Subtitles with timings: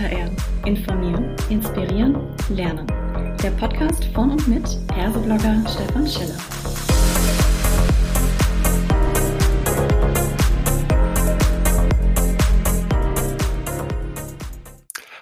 [0.00, 0.30] HR.
[0.64, 2.16] Informieren, inspirieren,
[2.48, 2.86] lernen.
[3.42, 6.38] Der Podcast von und mit Herseblogger Stefan Schiller.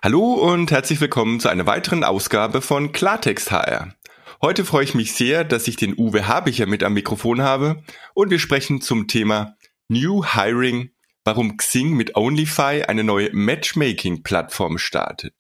[0.01, 3.95] Hallo und herzlich willkommen zu einer weiteren Ausgabe von Klartext HR.
[4.41, 7.83] Heute freue ich mich sehr, dass ich den Uwe Habicher mit am Mikrofon habe
[8.15, 9.57] und wir sprechen zum Thema
[9.89, 10.91] New Hiring
[11.29, 15.35] warum Xing mit OnlyFi eine neue Matchmaking-Plattform startet.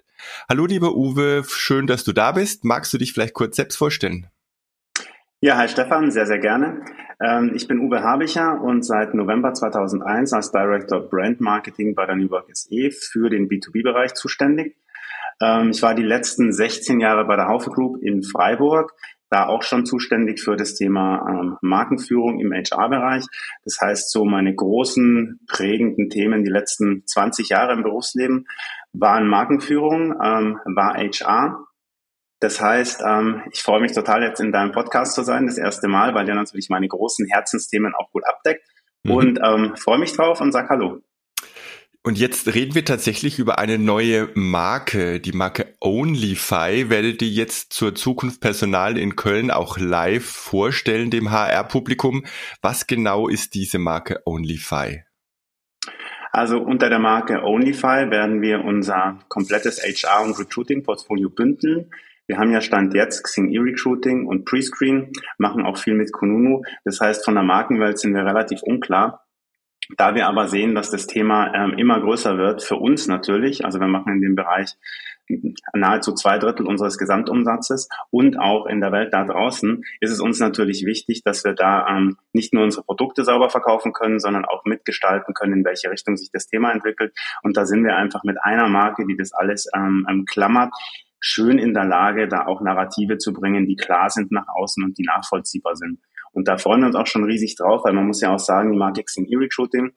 [0.46, 2.62] Hallo lieber Uwe, schön, dass du da bist.
[2.62, 4.26] Magst du dich vielleicht kurz selbst vorstellen?
[5.40, 6.84] Ja, hi Stefan, sehr, sehr gerne.
[7.22, 12.16] Ähm, ich bin Uwe Habicher und seit November 2001 als Director Brand Marketing bei der
[12.16, 14.76] New Work SE für den B2B-Bereich zuständig.
[15.40, 18.92] Ähm, ich war die letzten 16 Jahre bei der Haufe Group in Freiburg
[19.30, 23.24] da auch schon zuständig für das Thema ähm, Markenführung im HR-Bereich.
[23.64, 28.46] Das heißt, so meine großen prägenden Themen die letzten 20 Jahre im Berufsleben
[28.92, 31.64] waren Markenführung, ähm, war HR.
[32.40, 35.88] Das heißt, ähm, ich freue mich total jetzt in deinem Podcast zu sein, das erste
[35.88, 38.64] Mal, weil der natürlich meine großen Herzensthemen auch gut abdeckt.
[39.04, 39.12] Mhm.
[39.12, 41.00] Und ähm, freue mich drauf und sag Hallo.
[42.08, 46.88] Und jetzt reden wir tatsächlich über eine neue Marke, die Marke OnlyFi.
[46.88, 52.24] Werdet ihr jetzt zur Zukunft Personal in Köln auch live vorstellen, dem HR-Publikum?
[52.62, 55.02] Was genau ist diese Marke OnlyFi?
[56.32, 61.90] Also unter der Marke OnlyFi werden wir unser komplettes HR- und Recruiting-Portfolio bündeln.
[62.26, 66.62] Wir haben ja Stand jetzt Xing E-Recruiting und Prescreen, machen auch viel mit Kununu.
[66.86, 69.27] Das heißt, von der Markenwelt sind wir relativ unklar.
[69.96, 73.80] Da wir aber sehen, dass das Thema ähm, immer größer wird, für uns natürlich, also
[73.80, 74.76] wir machen in dem Bereich
[75.74, 80.40] nahezu zwei Drittel unseres Gesamtumsatzes und auch in der Welt da draußen ist es uns
[80.40, 84.64] natürlich wichtig, dass wir da ähm, nicht nur unsere Produkte sauber verkaufen können, sondern auch
[84.64, 87.12] mitgestalten können, in welche Richtung sich das Thema entwickelt.
[87.42, 90.72] Und da sind wir einfach mit einer Marke, die das alles ähm, ähm klammert,
[91.20, 94.98] schön in der Lage, da auch Narrative zu bringen, die klar sind nach außen und
[94.98, 95.98] die nachvollziehbar sind.
[96.38, 98.70] Und da freuen wir uns auch schon riesig drauf, weil man muss ja auch sagen,
[98.70, 99.90] die Marke Xing E-Recruiting,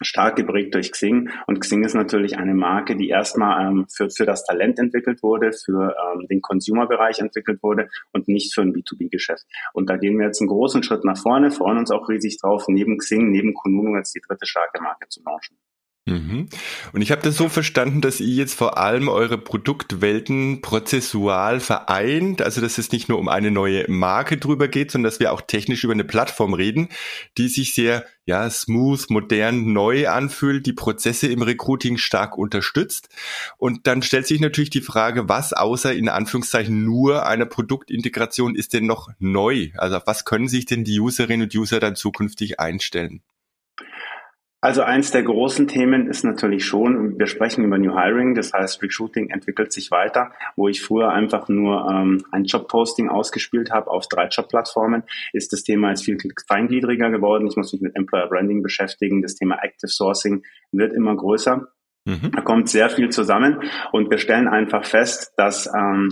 [0.00, 1.30] stark geprägt durch Xing.
[1.46, 5.52] Und Xing ist natürlich eine Marke, die erstmal ähm, für, für das Talent entwickelt wurde,
[5.52, 9.44] für ähm, den Consumer-Bereich entwickelt wurde und nicht für ein B2B-Geschäft.
[9.72, 12.64] Und da gehen wir jetzt einen großen Schritt nach vorne, freuen uns auch riesig drauf,
[12.66, 15.58] neben Xing, neben Kununu jetzt die dritte starke Marke zu launchen.
[16.10, 16.48] Mhm.
[16.92, 22.42] Und ich habe das so verstanden, dass ihr jetzt vor allem eure Produktwelten prozessual vereint,
[22.42, 25.42] also dass es nicht nur um eine neue Marke drüber geht, sondern dass wir auch
[25.42, 26.88] technisch über eine Plattform reden,
[27.36, 33.08] die sich sehr ja smooth, modern, neu anfühlt, die Prozesse im Recruiting stark unterstützt.
[33.56, 38.74] Und dann stellt sich natürlich die Frage, was außer in Anführungszeichen nur einer Produktintegration ist
[38.74, 39.70] denn noch neu?
[39.76, 43.22] Also auf was können sich denn die Userinnen und User dann zukünftig einstellen?
[44.60, 48.82] Also eins der großen Themen ist natürlich schon, wir sprechen über New Hiring, das heißt
[48.82, 54.08] Recruiting entwickelt sich weiter, wo ich früher einfach nur ähm, ein Jobposting ausgespielt habe auf
[54.08, 57.46] drei Jobplattformen, ist das Thema jetzt viel feingliedriger geworden.
[57.46, 60.42] Ich muss mich mit Employer Branding beschäftigen, das Thema Active Sourcing
[60.72, 61.68] wird immer größer.
[62.04, 62.32] Mhm.
[62.34, 66.10] Da kommt sehr viel zusammen und wir stellen einfach fest, dass ähm,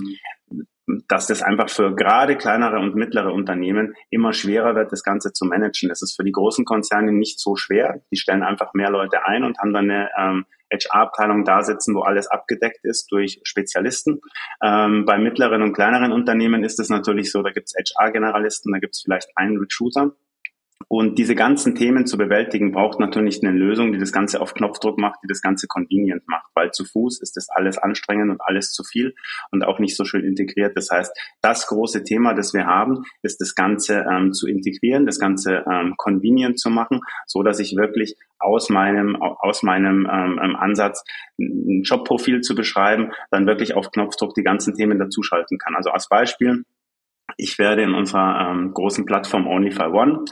[1.09, 5.45] dass das einfach für gerade kleinere und mittlere Unternehmen immer schwerer wird, das Ganze zu
[5.45, 5.89] managen.
[5.89, 8.03] Das ist für die großen Konzerne nicht so schwer.
[8.13, 12.01] Die stellen einfach mehr Leute ein und haben dann eine ähm, HR-Abteilung da sitzen, wo
[12.01, 14.21] alles abgedeckt ist durch Spezialisten.
[14.63, 18.79] Ähm, bei mittleren und kleineren Unternehmen ist es natürlich so, da gibt es HR-Generalisten, da
[18.79, 20.13] gibt es vielleicht einen Recruiter
[20.89, 24.99] und diese ganzen Themen zu bewältigen, braucht natürlich eine Lösung, die das Ganze auf Knopfdruck
[24.99, 28.71] macht, die das Ganze convenient macht, weil zu Fuß ist das alles anstrengend und alles
[28.73, 29.15] zu viel
[29.51, 30.77] und auch nicht so schön integriert.
[30.77, 35.19] Das heißt, das große Thema, das wir haben, ist das Ganze ähm, zu integrieren, das
[35.19, 40.57] Ganze ähm, convenient zu machen, so dass ich wirklich aus meinem, aus meinem ähm, ähm
[40.57, 41.05] Ansatz
[41.41, 45.75] ein Jobprofil zu beschreiben, dann wirklich auf Knopfdruck die ganzen Themen dazuschalten kann.
[45.75, 46.65] Also als Beispiel,
[47.37, 50.25] ich werde in unserer ähm, großen Plattform Onlyfy One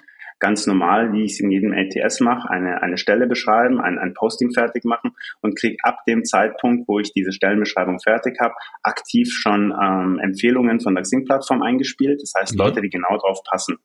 [0.45, 4.13] ganz normal, wie ich es in jedem LTS mache, eine, eine Stelle beschreiben, ein, ein
[4.13, 8.53] Posting fertig machen und kriege ab dem Zeitpunkt, wo ich diese Stellenbeschreibung fertig habe,
[8.83, 12.21] aktiv schon ähm, Empfehlungen von der Xing-Plattform eingespielt.
[12.21, 12.59] Das heißt, mhm.
[12.59, 13.79] Leute, die genau drauf passen.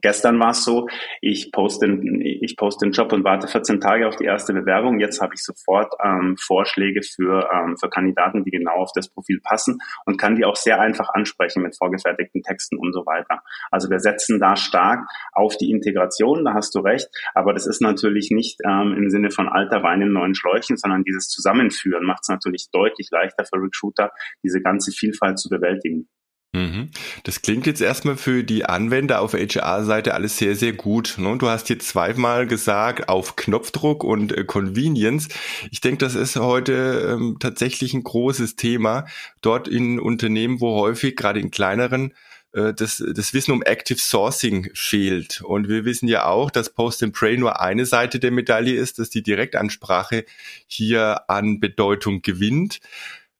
[0.00, 0.86] Gestern war es so,
[1.20, 5.00] ich poste, ich poste den Job und warte 14 Tage auf die erste Bewerbung.
[5.00, 9.40] Jetzt habe ich sofort ähm, Vorschläge für, ähm, für Kandidaten, die genau auf das Profil
[9.42, 13.42] passen und kann die auch sehr einfach ansprechen mit vorgefertigten Texten und so weiter.
[13.70, 17.80] Also wir setzen da stark auf die Integration, da hast du recht, aber das ist
[17.80, 22.20] natürlich nicht ähm, im Sinne von alter Wein in neuen Schläuchen, sondern dieses Zusammenführen macht
[22.22, 24.10] es natürlich deutlich leichter für Recruiter,
[24.42, 26.08] diese ganze Vielfalt zu bewältigen.
[26.58, 26.90] Mhm.
[27.22, 31.14] Das klingt jetzt erstmal für die Anwender auf HR-Seite alles sehr, sehr gut.
[31.18, 31.36] Ne?
[31.38, 35.28] Du hast jetzt zweimal gesagt, auf Knopfdruck und äh, Convenience.
[35.70, 39.06] Ich denke, das ist heute ähm, tatsächlich ein großes Thema.
[39.40, 42.12] Dort in Unternehmen, wo häufig, gerade in kleineren,
[42.52, 45.40] äh, das, das Wissen um Active Sourcing fehlt.
[45.42, 48.98] Und wir wissen ja auch, dass Post and Pray nur eine Seite der Medaille ist,
[48.98, 50.24] dass die Direktansprache
[50.66, 52.80] hier an Bedeutung gewinnt.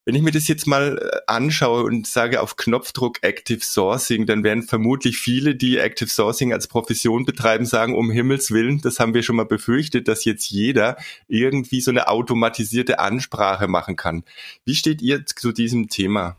[0.09, 4.43] Wenn ich mir das jetzt mal äh, anschaue und sage auf Knopfdruck Active Sourcing, dann
[4.43, 9.13] werden vermutlich viele, die Active Sourcing als Profession betreiben, sagen, um Himmels Willen, das haben
[9.13, 10.97] wir schon mal befürchtet, dass jetzt jeder
[11.27, 14.25] irgendwie so eine automatisierte Ansprache machen kann.
[14.65, 16.39] Wie steht ihr zu diesem Thema?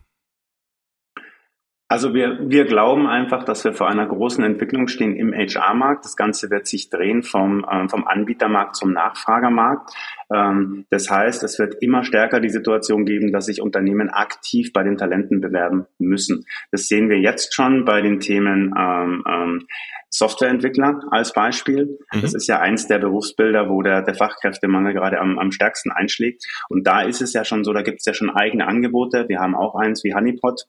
[1.91, 6.06] Also wir, wir glauben einfach, dass wir vor einer großen Entwicklung stehen im HR-Markt.
[6.06, 9.89] Das Ganze wird sich drehen vom, ähm, vom Anbietermarkt zum Nachfragermarkt.
[10.31, 14.83] Ähm, das heißt, es wird immer stärker die Situation geben, dass sich Unternehmen aktiv bei
[14.83, 16.45] den Talenten bewerben müssen.
[16.71, 19.68] Das sehen wir jetzt schon bei den Themen ähm, ähm,
[20.12, 21.97] Softwareentwickler als Beispiel.
[22.13, 22.21] Mhm.
[22.21, 26.45] Das ist ja eins der Berufsbilder, wo der, der Fachkräftemangel gerade am, am stärksten einschlägt.
[26.69, 29.25] Und da ist es ja schon so, da gibt es ja schon eigene Angebote.
[29.27, 30.65] Wir haben auch eins wie Honeypot,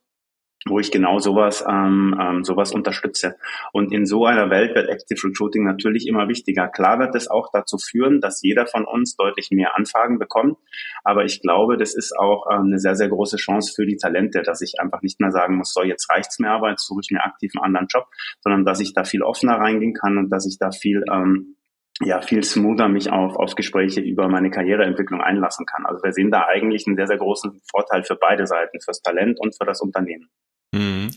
[0.66, 3.36] wo ich genau sowas, ähm, ähm, sowas unterstütze.
[3.72, 6.68] Und in so einer Welt wird Active Recruiting natürlich immer wichtiger.
[6.68, 10.58] Klar wird es auch dazu führen, dass jeder von uns deutlich mehr Anfragen bekommt.
[11.02, 14.42] Aber ich glaube, das ist auch ähm, eine sehr, sehr große Chance für die Talente,
[14.42, 17.10] dass ich einfach nicht mehr sagen muss, so jetzt reicht's mir aber, jetzt suche ich
[17.10, 18.06] mir aktiv einen anderen Job,
[18.40, 21.56] sondern dass ich da viel offener reingehen kann und dass ich da viel ähm,
[22.02, 25.86] ja viel smoother mich auf, auf Gespräche über meine Karriereentwicklung einlassen kann.
[25.86, 29.38] Also wir sehen da eigentlich einen sehr, sehr großen Vorteil für beide Seiten, fürs Talent
[29.38, 30.28] und für das Unternehmen.
[30.72, 31.10] Mhm.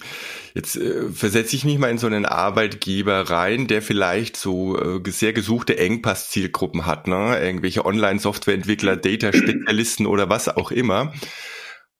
[0.55, 5.11] Jetzt äh, versetze ich mich mal in so einen Arbeitgeber rein, der vielleicht so äh,
[5.11, 7.39] sehr gesuchte Engpass-Zielgruppen hat, ne?
[7.39, 11.13] Irgendwelche Online-Softwareentwickler, Data-Spezialisten oder was auch immer.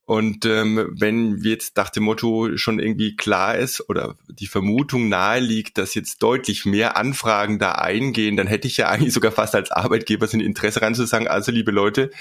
[0.05, 5.39] Und ähm, wenn jetzt nach dem Motto schon irgendwie klar ist oder die Vermutung nahe
[5.39, 9.55] liegt, dass jetzt deutlich mehr Anfragen da eingehen, dann hätte ich ja eigentlich sogar fast
[9.55, 12.11] als Arbeitgeber so ein Interesse ran zu sagen, also liebe Leute,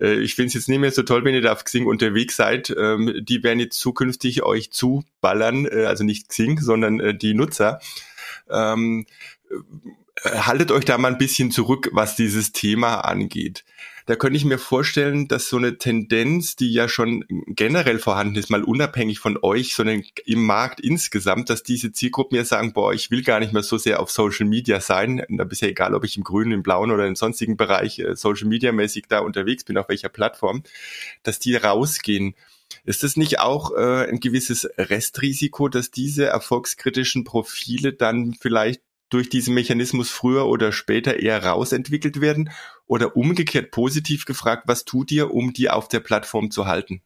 [0.00, 2.36] äh, ich finde es jetzt nicht mehr so toll, wenn ihr da auf Xing unterwegs
[2.36, 2.72] seid.
[2.78, 7.80] Ähm, die werden jetzt zukünftig euch zuballern, äh, also nicht Xing, sondern äh, die Nutzer.
[8.48, 9.04] Ähm,
[10.22, 13.64] äh, haltet euch da mal ein bisschen zurück, was dieses Thema angeht
[14.06, 18.50] da könnte ich mir vorstellen, dass so eine Tendenz, die ja schon generell vorhanden ist,
[18.50, 23.10] mal unabhängig von euch, sondern im Markt insgesamt, dass diese Zielgruppen ja sagen, boah, ich
[23.10, 25.24] will gar nicht mehr so sehr auf Social Media sein.
[25.28, 28.16] Da ist ja egal, ob ich im grünen, im blauen oder im sonstigen Bereich äh,
[28.16, 30.62] Social Media mäßig da unterwegs bin, auf welcher Plattform,
[31.22, 32.34] dass die rausgehen.
[32.84, 38.80] Ist das nicht auch äh, ein gewisses Restrisiko, dass diese erfolgskritischen Profile dann vielleicht
[39.12, 42.50] durch diesen Mechanismus früher oder später eher rausentwickelt werden?
[42.86, 47.02] Oder umgekehrt positiv gefragt, was tut ihr, um die auf der Plattform zu halten?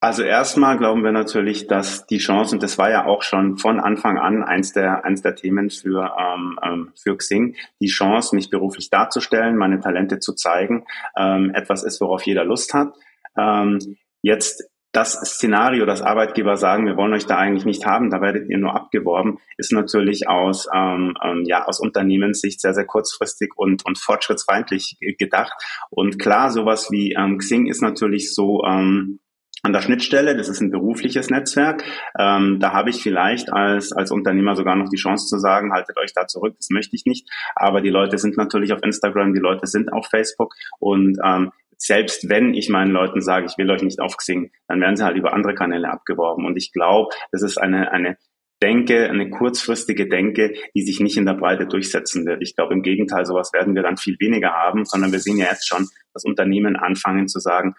[0.00, 3.80] Also erstmal glauben wir natürlich, dass die Chance, und das war ja auch schon von
[3.80, 8.50] Anfang an eins der, eins der Themen für, ähm, ähm für Xing, die Chance, mich
[8.50, 10.84] beruflich darzustellen, meine Talente zu zeigen,
[11.16, 12.92] ähm, etwas ist, worauf jeder Lust hat.
[13.36, 18.22] Ähm, jetzt das Szenario, dass Arbeitgeber sagen, wir wollen euch da eigentlich nicht haben, da
[18.22, 23.50] werdet ihr nur abgeworben, ist natürlich aus, ähm, ähm, ja, aus Unternehmenssicht sehr, sehr kurzfristig
[23.56, 25.52] und, und fortschrittsfeindlich gedacht.
[25.90, 29.20] Und klar, sowas wie ähm, Xing ist natürlich so, ähm,
[29.62, 31.82] an der Schnittstelle, das ist ein berufliches Netzwerk.
[32.18, 35.98] Ähm, da habe ich vielleicht als, als Unternehmer sogar noch die Chance zu sagen, haltet
[35.98, 37.28] euch da zurück, das möchte ich nicht.
[37.56, 42.28] Aber die Leute sind natürlich auf Instagram, die Leute sind auf Facebook und ähm, selbst
[42.28, 45.16] wenn ich meinen Leuten sage, ich will euch nicht auf Xing, dann werden sie halt
[45.16, 46.46] über andere Kanäle abgeworben.
[46.46, 48.16] Und ich glaube, das ist eine, eine
[48.62, 52.40] Denke, eine kurzfristige Denke, die sich nicht in der Breite durchsetzen wird.
[52.40, 55.46] Ich glaube im Gegenteil, sowas werden wir dann viel weniger haben, sondern wir sehen ja
[55.50, 57.74] jetzt schon, dass Unternehmen anfangen zu sagen,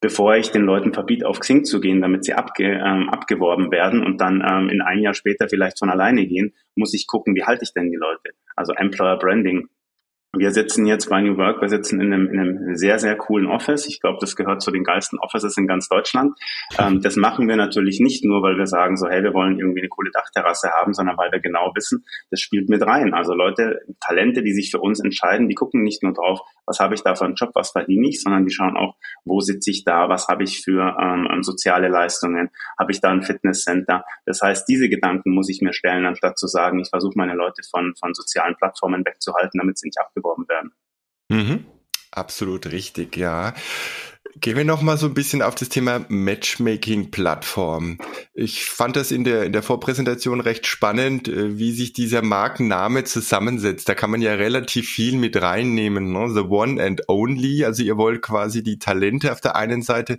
[0.00, 4.04] bevor ich den Leuten verbiete, auf Xing zu gehen, damit sie abge, ähm, abgeworben werden
[4.04, 7.44] und dann ähm, in ein Jahr später vielleicht von alleine gehen, muss ich gucken, wie
[7.44, 8.30] halte ich denn die Leute?
[8.54, 9.68] Also Employer Branding
[10.32, 13.46] wir sitzen jetzt bei New Work, wir sitzen in einem, in einem sehr, sehr coolen
[13.48, 13.88] Office.
[13.88, 16.38] Ich glaube, das gehört zu den geilsten Offices in ganz Deutschland.
[16.78, 19.80] Ähm, das machen wir natürlich nicht nur, weil wir sagen so, hey, wir wollen irgendwie
[19.80, 23.12] eine coole Dachterrasse haben, sondern weil wir genau wissen, das spielt mit rein.
[23.12, 26.94] Also Leute, Talente, die sich für uns entscheiden, die gucken nicht nur drauf, was habe
[26.94, 29.82] ich da für einen Job, was verdiene ich, sondern die schauen auch, wo sitze ich
[29.84, 34.04] da, was habe ich für ähm, ähm soziale Leistungen, habe ich da ein Fitnesscenter.
[34.26, 37.62] Das heißt, diese Gedanken muss ich mir stellen, anstatt zu sagen, ich versuche meine Leute
[37.68, 40.72] von, von sozialen Plattformen wegzuhalten, damit sie nicht abgeben beworben werden.
[41.28, 41.64] Mhm.
[42.12, 43.54] Absolut richtig, ja.
[44.36, 47.98] Gehen wir noch mal so ein bisschen auf das Thema Matchmaking-Plattform.
[48.32, 53.02] Ich fand das in der, in der Vorpräsentation recht spannend, äh, wie sich dieser Markenname
[53.04, 53.88] zusammensetzt.
[53.88, 56.12] Da kann man ja relativ viel mit reinnehmen.
[56.12, 56.30] Ne?
[56.32, 57.64] The One and Only.
[57.64, 60.18] Also ihr wollt quasi die Talente auf der einen Seite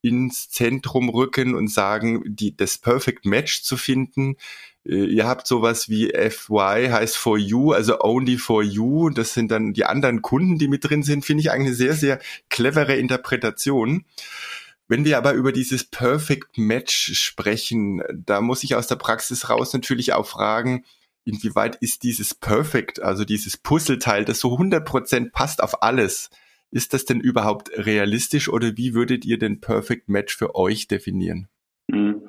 [0.00, 4.36] ins Zentrum rücken und sagen, die, das Perfect Match zu finden.
[4.86, 9.10] Äh, ihr habt sowas wie FY heißt for you, also only for you.
[9.10, 11.24] Das sind dann die anderen Kunden, die mit drin sind.
[11.24, 14.04] Finde ich eigentlich eine sehr, sehr clevere Interpretation.
[14.88, 19.72] Wenn wir aber über dieses Perfect Match sprechen, da muss ich aus der Praxis raus
[19.72, 20.84] natürlich auch fragen,
[21.24, 26.30] inwieweit ist dieses Perfect, also dieses Puzzleteil, das so 100% passt auf alles,
[26.70, 31.48] ist das denn überhaupt realistisch oder wie würdet ihr den Perfect Match für euch definieren?
[31.88, 32.28] Mhm.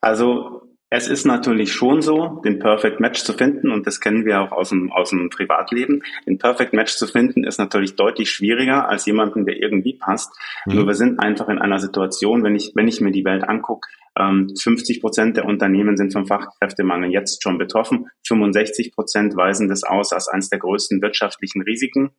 [0.00, 4.40] Also es ist natürlich schon so, den Perfect Match zu finden, und das kennen wir
[4.40, 6.02] auch aus dem, aus dem Privatleben.
[6.26, 10.32] Den Perfect Match zu finden ist natürlich deutlich schwieriger als jemanden, der irgendwie passt.
[10.66, 10.74] Mhm.
[10.74, 13.88] Nur wir sind einfach in einer Situation, wenn ich, wenn ich mir die Welt angucke,
[14.16, 18.08] 50 ähm, Prozent der Unternehmen sind vom Fachkräftemangel jetzt schon betroffen.
[18.26, 22.10] 65 Prozent weisen das aus als eines der größten wirtschaftlichen Risiken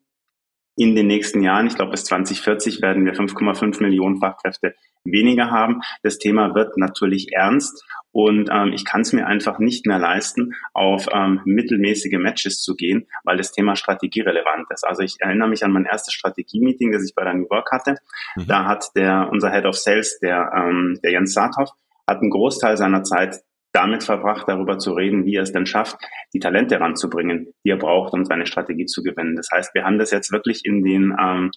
[0.82, 4.74] in den nächsten Jahren, ich glaube bis 2040 werden wir 5,5 Millionen Fachkräfte
[5.04, 5.82] weniger haben.
[6.02, 10.56] Das Thema wird natürlich ernst und ähm, ich kann es mir einfach nicht mehr leisten,
[10.74, 14.84] auf ähm, mittelmäßige Matches zu gehen, weil das Thema Strategie relevant ist.
[14.84, 17.98] Also ich erinnere mich an mein erstes Strategie-Meeting, das ich bei der New Work hatte.
[18.36, 18.48] Mhm.
[18.48, 21.70] Da hat der unser Head of Sales, der, ähm, der Jens Saathoff,
[22.08, 23.36] hat einen Großteil seiner Zeit
[23.72, 25.98] damit verbracht, darüber zu reden, wie er es denn schafft,
[26.34, 29.36] die Talente ranzubringen, die er braucht, um seine Strategie zu gewinnen.
[29.36, 31.52] Das heißt, wir haben das jetzt wirklich in den ähm,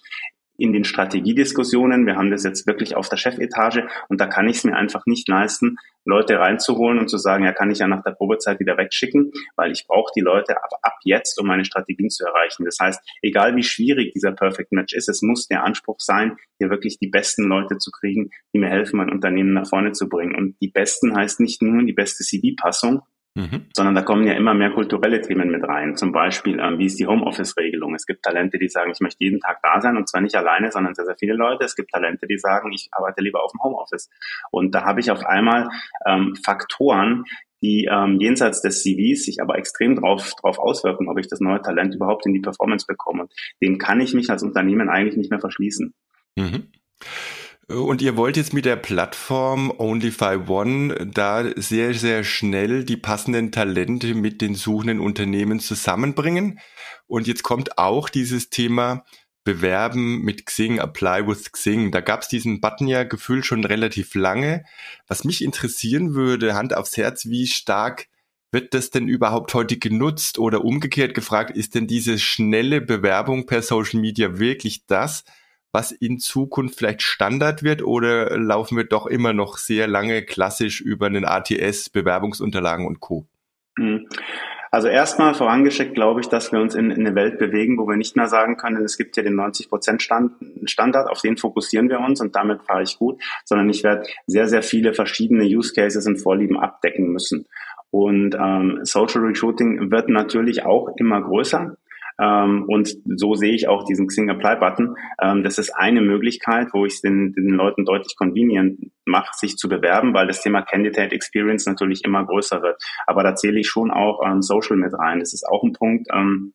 [0.57, 2.05] in den Strategiediskussionen.
[2.05, 5.05] Wir haben das jetzt wirklich auf der Chefetage und da kann ich es mir einfach
[5.05, 8.77] nicht leisten, Leute reinzuholen und zu sagen, ja, kann ich ja nach der Probezeit wieder
[8.77, 12.63] wegschicken, weil ich brauche die Leute ab, ab jetzt, um meine Strategien zu erreichen.
[12.63, 16.69] Das heißt, egal wie schwierig dieser Perfect Match ist, es muss der Anspruch sein, hier
[16.69, 20.35] wirklich die besten Leute zu kriegen, die mir helfen, mein Unternehmen nach vorne zu bringen.
[20.35, 23.01] Und die besten heißt nicht nur die beste CV-Passung,
[23.37, 23.65] Mhm.
[23.73, 25.97] Sondern da kommen ja immer mehr kulturelle Themen mit rein.
[25.97, 27.93] Zum Beispiel, ähm, wie ist die Homeoffice-Regelung?
[27.93, 30.71] Es gibt Talente, die sagen, ich möchte jeden Tag da sein und zwar nicht alleine,
[30.71, 31.65] sondern sehr, sehr viele Leute.
[31.65, 34.09] Es gibt Talente, die sagen, ich arbeite lieber auf dem Homeoffice.
[34.51, 35.69] Und da habe ich auf einmal
[36.05, 37.25] ähm, Faktoren,
[37.61, 41.61] die ähm, jenseits des CVs sich aber extrem drauf, drauf auswirken, ob ich das neue
[41.61, 43.27] Talent überhaupt in die Performance bekomme.
[43.61, 45.93] dem kann ich mich als Unternehmen eigentlich nicht mehr verschließen.
[46.37, 46.71] Mhm.
[47.67, 53.51] Und ihr wollt jetzt mit der Plattform Onlyfy One da sehr, sehr schnell die passenden
[53.51, 56.59] Talente mit den suchenden Unternehmen zusammenbringen.
[57.07, 59.03] Und jetzt kommt auch dieses Thema
[59.43, 61.91] Bewerben mit Xing, Apply with Xing.
[61.91, 64.63] Da gab es diesen Button ja gefühlt schon relativ lange.
[65.07, 68.07] Was mich interessieren würde, Hand aufs Herz, wie stark
[68.51, 70.37] wird das denn überhaupt heute genutzt?
[70.37, 75.23] Oder umgekehrt gefragt, ist denn diese schnelle Bewerbung per Social Media wirklich das,
[75.75, 80.79] was in Zukunft vielleicht Standard wird oder laufen wir doch immer noch sehr lange klassisch
[80.79, 83.25] über einen ATS, Bewerbungsunterlagen und Co?
[83.75, 84.07] Mhm.
[84.71, 87.97] Also erstmal vorangeschickt glaube ich, dass wir uns in, in, eine Welt bewegen, wo wir
[87.97, 90.31] nicht mehr sagen können, es gibt ja den 90 Prozent Stand,
[90.63, 94.47] Standard, auf den fokussieren wir uns und damit fahre ich gut, sondern ich werde sehr,
[94.47, 97.47] sehr viele verschiedene Use Cases und Vorlieben abdecken müssen.
[97.91, 101.75] Und ähm, Social Recruiting wird natürlich auch immer größer.
[102.21, 104.95] Ähm, und so sehe ich auch diesen Xing Apply Button.
[105.21, 109.57] Ähm, das ist eine Möglichkeit, wo ich es den, den Leuten deutlich convenient mache, sich
[109.57, 112.81] zu bewerben, weil das Thema Candidate Experience natürlich immer größer wird.
[113.05, 115.19] Aber da zähle ich schon auch ähm, Social mit rein.
[115.19, 116.53] Das ist auch ein Punkt, ähm,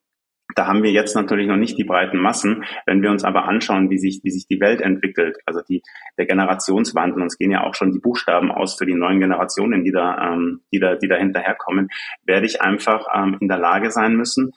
[0.56, 2.64] da haben wir jetzt natürlich noch nicht die breiten Massen.
[2.86, 5.82] Wenn wir uns aber anschauen, wie sich, wie sich die Welt entwickelt, also die,
[6.18, 9.92] der Generationswandel, uns gehen ja auch schon die Buchstaben aus für die neuen Generationen, die
[9.92, 11.88] da, ähm, die da, die da hinterherkommen,
[12.24, 14.52] werde ich einfach ähm, in der Lage sein müssen,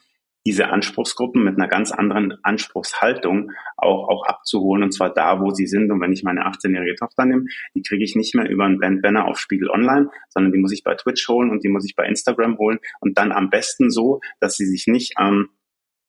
[0.46, 5.66] diese Anspruchsgruppen mit einer ganz anderen Anspruchshaltung auch, auch abzuholen und zwar da, wo sie
[5.66, 5.90] sind.
[5.90, 9.26] Und wenn ich meine 18-jährige Tochter nehme, die kriege ich nicht mehr über einen Bandbanner
[9.26, 12.06] auf Spiegel Online, sondern die muss ich bei Twitch holen und die muss ich bei
[12.06, 15.48] Instagram holen und dann am besten so, dass sie sich nicht ähm,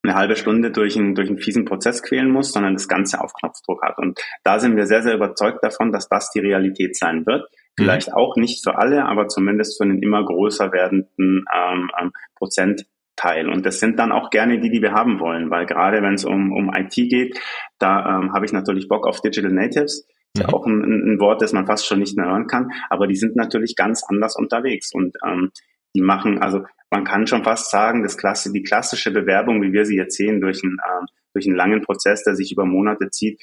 [0.05, 3.33] eine halbe Stunde durch einen, durch einen fiesen Prozess quälen muss, sondern das Ganze auf
[3.33, 3.97] Knopfdruck hat.
[3.97, 7.49] Und da sind wir sehr, sehr überzeugt davon, dass das die Realität sein wird.
[7.77, 8.13] Vielleicht mhm.
[8.13, 12.85] auch nicht für alle, aber zumindest für einen immer größer werdenden ähm, ähm, Prozent
[13.15, 13.49] Teil.
[13.49, 16.25] Und das sind dann auch gerne die, die wir haben wollen, weil gerade wenn es
[16.25, 17.39] um, um IT geht,
[17.79, 20.07] da ähm, habe ich natürlich Bock auf Digital Natives.
[20.33, 20.53] Ist ja mhm.
[20.53, 23.35] auch ein, ein Wort, das man fast schon nicht mehr hören kann, aber die sind
[23.35, 25.51] natürlich ganz anders unterwegs und ähm,
[25.95, 29.85] die machen, also man kann schon fast sagen, das Klasse, die klassische Bewerbung, wie wir
[29.85, 33.41] sie jetzt sehen, durch einen, ähm, durch einen langen Prozess, der sich über Monate zieht,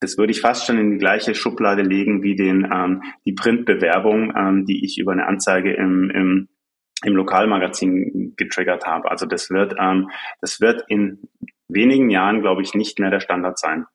[0.00, 4.34] das würde ich fast schon in die gleiche Schublade legen wie den ähm, die Printbewerbung,
[4.36, 6.48] ähm, die ich über eine Anzeige im, im
[7.04, 9.10] im Lokalmagazin getriggert habe.
[9.10, 11.28] Also das wird, ähm, das wird in
[11.68, 13.86] wenigen Jahren, glaube ich, nicht mehr der Standard sein.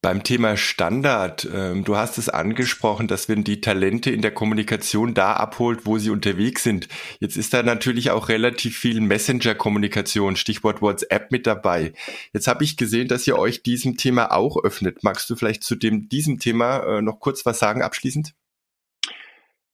[0.00, 5.12] Beim Thema Standard, ähm, du hast es angesprochen, dass wenn die Talente in der Kommunikation
[5.12, 6.86] da abholt, wo sie unterwegs sind.
[7.18, 11.94] Jetzt ist da natürlich auch relativ viel Messenger-Kommunikation, Stichwort WhatsApp mit dabei.
[12.32, 15.02] Jetzt habe ich gesehen, dass ihr euch diesem Thema auch öffnet.
[15.02, 18.34] Magst du vielleicht zu dem, diesem Thema äh, noch kurz was sagen abschließend?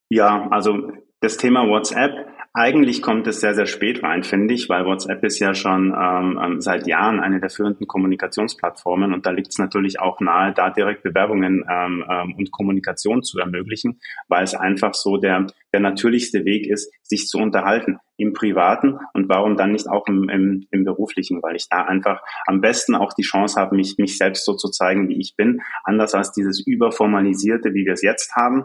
[0.09, 4.85] Ja, also das Thema WhatsApp eigentlich kommt es sehr, sehr spät rein, finde ich, weil
[4.85, 9.49] WhatsApp ist ja schon ähm, ähm, seit Jahren eine der führenden Kommunikationsplattformen und da liegt
[9.49, 14.55] es natürlich auch nahe, da direkt Bewerbungen ähm, ähm, und Kommunikation zu ermöglichen, weil es
[14.55, 19.73] einfach so der, der natürlichste Weg ist, sich zu unterhalten im Privaten und warum dann
[19.73, 23.61] nicht auch im, im, im Beruflichen, weil ich da einfach am besten auch die Chance
[23.61, 27.85] habe, mich, mich selbst so zu zeigen, wie ich bin, anders als dieses überformalisierte, wie
[27.85, 28.65] wir es jetzt haben,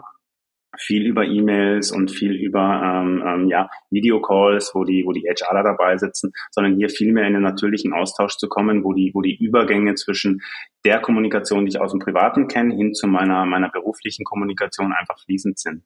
[0.80, 5.62] viel über E-Mails und viel über ähm, ähm, ja, Videocalls, wo die, wo die HRler
[5.62, 9.22] dabei sitzen, sondern hier viel mehr in den natürlichen Austausch zu kommen, wo die, wo
[9.22, 10.42] die Übergänge zwischen
[10.84, 15.18] der Kommunikation, die ich aus dem Privaten kenne, hin zu meiner, meiner beruflichen Kommunikation einfach
[15.20, 15.82] fließend sind.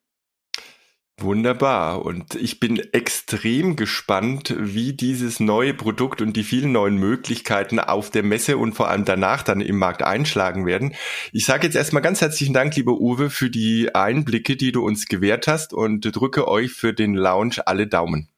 [1.20, 2.04] Wunderbar.
[2.04, 8.10] Und ich bin extrem gespannt, wie dieses neue Produkt und die vielen neuen Möglichkeiten auf
[8.10, 10.94] der Messe und vor allem danach dann im Markt einschlagen werden.
[11.32, 15.06] Ich sage jetzt erstmal ganz herzlichen Dank, lieber Uwe, für die Einblicke, die du uns
[15.06, 18.28] gewährt hast und drücke euch für den Launch alle Daumen.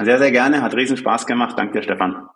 [0.00, 0.62] Sehr, sehr gerne.
[0.62, 1.54] Hat riesen Spaß gemacht.
[1.58, 2.28] Danke dir, Stefan.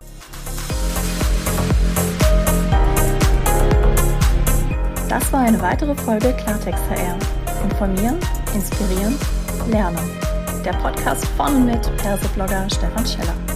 [5.09, 7.19] Das war eine weitere Folge Klartext HR.
[7.65, 8.19] Informieren,
[8.55, 9.17] inspirieren
[9.69, 9.99] lernen.
[10.65, 13.52] Der Podcast von mit Perseblogger Stefan Scheller.